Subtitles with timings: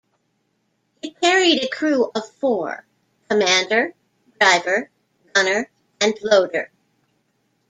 [1.03, 2.87] It carried a crew of four:
[3.29, 3.93] commander,
[4.39, 4.89] driver,
[5.33, 5.69] gunner
[6.01, 6.71] and loader.